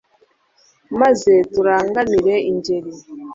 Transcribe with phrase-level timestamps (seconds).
[1.01, 2.91] maze turangamire ingeri